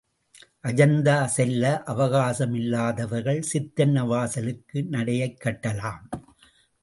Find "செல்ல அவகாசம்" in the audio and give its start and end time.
1.25-2.53